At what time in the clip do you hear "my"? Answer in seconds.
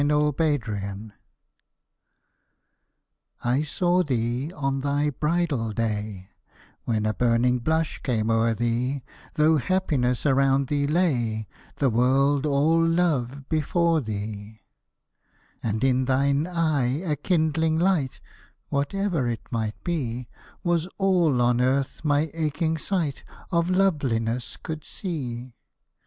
22.03-22.31